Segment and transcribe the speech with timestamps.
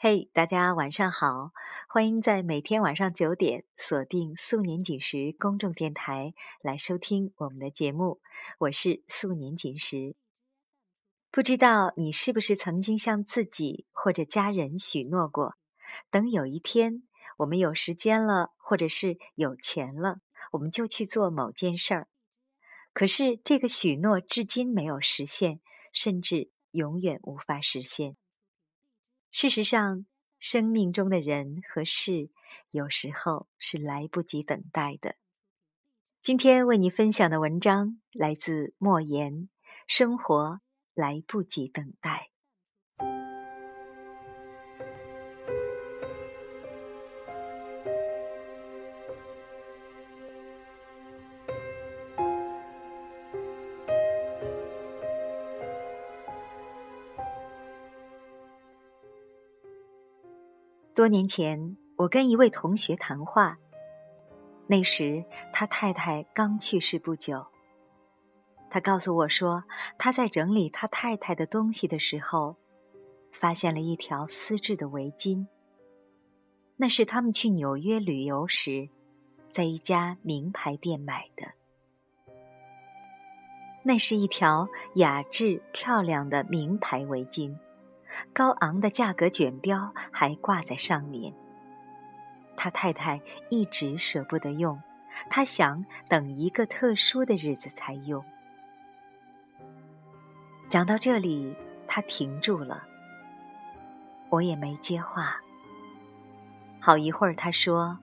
[0.00, 1.50] 嘿，大家晚上好！
[1.88, 8.20] 欢迎在每天晚上九点锁定素年锦时公众电台来收听我们的节目。
[8.60, 10.14] 我是素年锦时。
[11.32, 15.56] 不知道你是不是曾经向自己或者家人许诺过，
[16.12, 17.02] 等有一天
[17.38, 20.20] 我们有时间了，或者是有钱了，
[20.52, 22.06] 我们就去做某件事儿。
[22.92, 25.58] 可是这个许诺至今没有实现，
[25.92, 28.16] 甚至永远无法实现。
[29.40, 30.04] 事实上，
[30.40, 32.28] 生命中的人和事，
[32.72, 35.14] 有时候是来不及等待的。
[36.20, 39.48] 今天为你分享的文章来自莫言，
[39.86, 40.60] 生活
[40.92, 42.30] 来不及等待。
[60.98, 63.56] 多年前，我跟一位同学谈话。
[64.66, 67.46] 那时，他太太刚去世不久。
[68.68, 69.62] 他告诉我说，
[69.96, 72.56] 他在整理他太太的东西的时候，
[73.30, 75.46] 发现了一条丝质的围巾。
[76.76, 78.88] 那是他们去纽约旅游时，
[79.52, 81.46] 在一家名牌店买的。
[83.84, 87.56] 那是一条雅致漂亮的名牌围巾。
[88.32, 91.32] 高昂的价格卷标还挂在上面。
[92.56, 93.20] 他太太
[93.50, 94.82] 一直舍不得用，
[95.30, 98.24] 他想等一个特殊的日子才用。
[100.68, 101.54] 讲到这里，
[101.86, 102.82] 他停住了，
[104.28, 105.40] 我也没接话。
[106.80, 107.98] 好一会儿，他说：“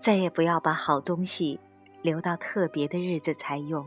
[0.00, 1.60] 再也不要把好东西
[2.00, 3.86] 留到特别的日子才用，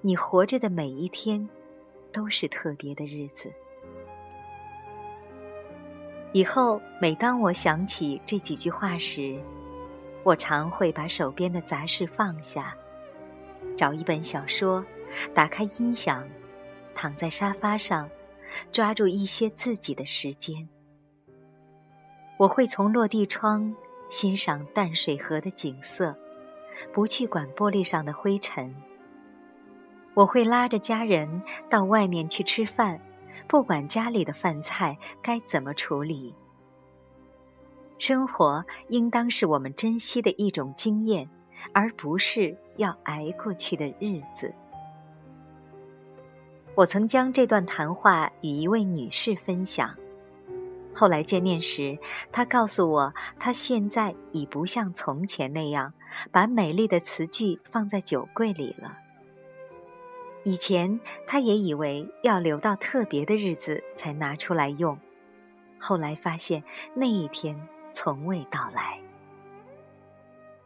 [0.00, 1.48] 你活着的每一天。”
[2.12, 3.50] 都是特别的日子。
[6.32, 9.38] 以后每当我想起这几句话时，
[10.22, 12.74] 我常会把手边的杂事放下，
[13.76, 14.84] 找一本小说，
[15.34, 16.26] 打开音响，
[16.94, 18.08] 躺在沙发上，
[18.70, 20.68] 抓住一些自己的时间。
[22.38, 23.74] 我会从落地窗
[24.08, 26.16] 欣赏淡水河的景色，
[26.92, 28.74] 不去管玻璃上的灰尘。
[30.14, 33.00] 我会拉着家人到外面去吃饭，
[33.48, 36.34] 不管家里的饭菜该怎么处理。
[37.98, 41.28] 生活应当是我们珍惜的一种经验，
[41.72, 44.52] 而不是要挨过去的日子。
[46.74, 49.94] 我曾将这段谈话与一位女士分享，
[50.94, 51.96] 后来见面时，
[52.32, 55.92] 她告诉我，她现在已不像从前那样
[56.30, 58.98] 把美丽的词句放在酒柜里了。
[60.44, 64.98] 以前，他也以为要留到特别的日子才拿出来用，
[65.78, 66.62] 后来发现
[66.94, 67.56] 那一天
[67.92, 68.98] 从未到来。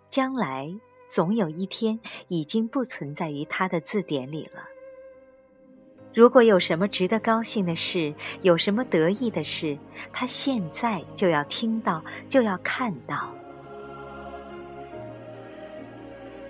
[0.09, 0.75] 将来
[1.11, 4.63] 总有一天已经不存在于他的字典里了。
[6.15, 9.77] 如果有什么值得高兴的事，有什么得意的事，
[10.11, 13.31] 他现在就要听到，就要看到。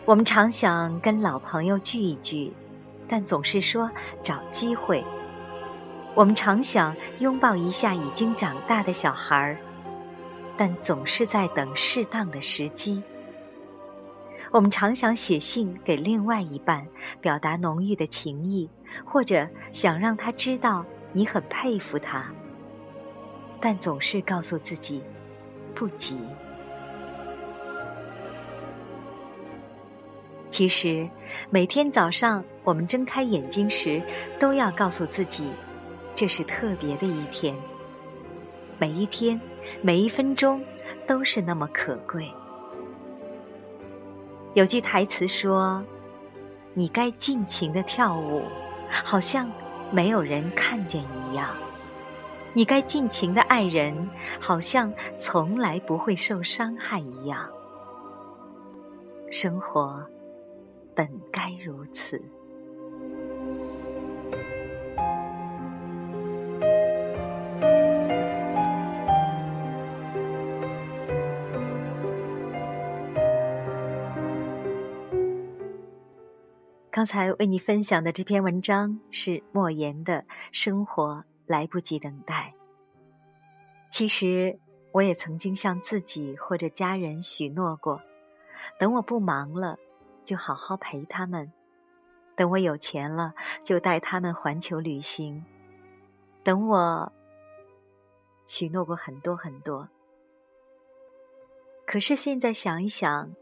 [0.04, 2.52] 我们常想跟老朋友聚一聚。
[3.08, 3.90] 但总是说
[4.22, 5.04] 找机会。
[6.14, 9.58] 我们常想拥抱一下已经长大的小孩儿，
[10.56, 13.02] 但总是在等适当的时机。
[14.50, 16.86] 我们常想写信给另外一半，
[17.20, 18.70] 表达浓郁的情谊，
[19.04, 22.32] 或者想让他知道你很佩服他，
[23.60, 25.02] 但总是告诉自己
[25.74, 26.18] 不急。
[30.56, 31.06] 其实，
[31.50, 34.02] 每天早上我们睁开眼睛时，
[34.40, 35.50] 都要告诉自己，
[36.14, 37.54] 这是特别的一天。
[38.78, 39.38] 每一天，
[39.82, 40.64] 每一分钟，
[41.06, 42.32] 都是那么可贵。
[44.54, 45.84] 有句台词说
[46.72, 48.42] ：“你该尽情的跳舞，
[48.88, 49.52] 好像
[49.90, 51.48] 没有人看见一样；
[52.54, 54.08] 你该尽情的爱人，
[54.40, 57.46] 好像从来不会受伤害一样。”
[59.30, 60.02] 生活。
[61.36, 62.18] 该如此。
[76.90, 82.54] 刚才为你分享的这篇文章是莫言的《生活来不及等待》。
[83.90, 84.58] 其实，
[84.92, 88.00] 我也曾经向自己或者家人许诺过，
[88.80, 89.76] 等我不忙了。
[90.26, 91.52] 就好好陪他们，
[92.34, 93.32] 等我有钱了，
[93.62, 95.44] 就带他们环球旅行。
[96.42, 97.12] 等我
[98.44, 99.88] 许诺过很多很多。
[101.86, 103.32] 可是现在想一想，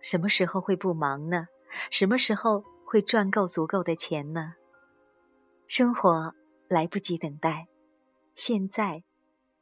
[0.00, 1.46] 什么时候会不忙呢？
[1.90, 4.56] 什么时候会赚够足够的钱呢？
[5.68, 6.34] 生活
[6.66, 7.68] 来不及等待，
[8.34, 9.04] 现在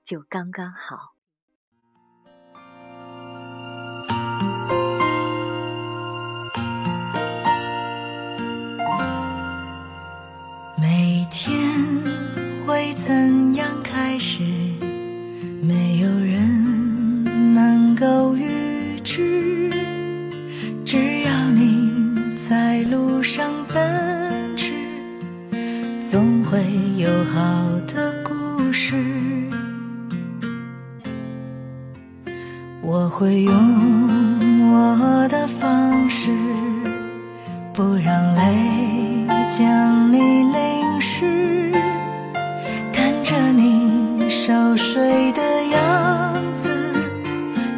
[0.03, 1.12] 就刚刚好。
[22.93, 24.71] 路上奔驰，
[26.11, 26.59] 总会
[26.99, 27.41] 有好
[27.87, 28.95] 的故事。
[32.83, 33.55] 我会用
[34.75, 36.31] 我的方式，
[37.73, 40.19] 不让泪将你
[40.53, 41.73] 淋湿。
[42.93, 46.69] 看着你熟睡的样子，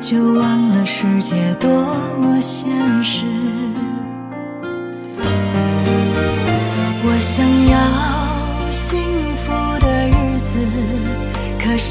[0.00, 1.70] 就忘了世界多
[2.18, 2.68] 么险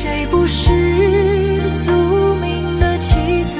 [0.03, 3.15] 谁不是宿命的棋
[3.45, 3.57] 子？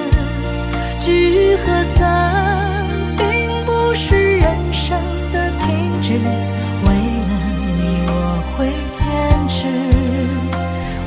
[1.00, 2.86] 聚和散
[3.18, 5.00] 并不是人生
[5.32, 6.90] 的停止，为
[7.30, 7.32] 了
[7.80, 9.02] 你我会坚
[9.48, 9.58] 持。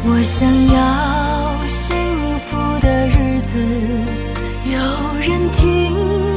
[0.06, 0.78] 我想要
[1.68, 1.84] 幸
[2.46, 3.60] 福的日子，
[4.64, 4.78] 有
[5.20, 5.94] 人听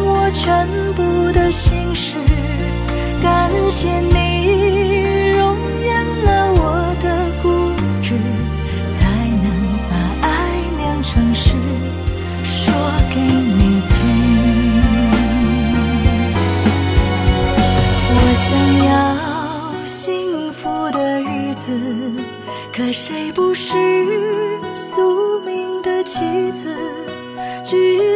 [0.08, 2.16] 我全部的心事。
[3.22, 4.18] 感谢你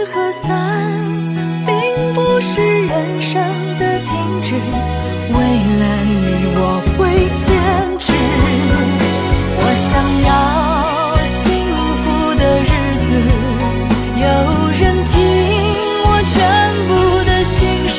[0.06, 0.50] 和散
[1.66, 1.74] 并
[2.14, 3.42] 不是人生
[3.80, 4.12] 的停
[4.42, 4.56] 止，
[5.32, 5.38] 为
[5.80, 6.16] 了你
[6.56, 6.60] 我
[6.98, 7.00] 会
[7.40, 7.48] 坚
[8.00, 8.12] 持，
[9.56, 9.92] 我想
[10.28, 10.32] 要
[11.24, 11.42] 幸
[12.04, 12.04] 福
[12.36, 12.72] 的日
[13.06, 13.10] 子，
[14.20, 14.24] 有
[14.78, 15.14] 人听
[16.06, 16.36] 我全
[16.88, 16.92] 部
[17.26, 17.54] 的心
[17.88, 17.98] 事，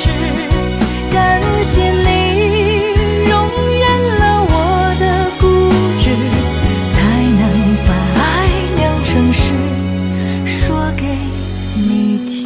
[1.11, 1.15] 感
[1.63, 2.05] 谢你
[3.29, 3.33] 容
[3.81, 3.83] 忍
[4.19, 4.53] 了我
[5.01, 5.03] 的
[5.41, 5.43] 固
[6.03, 6.05] 执，
[6.93, 6.97] 才
[7.41, 7.43] 能
[7.87, 7.89] 把
[8.21, 8.23] 爱
[8.77, 9.43] 酿成诗，
[10.45, 11.03] 说给。
[11.77, 12.44] 你听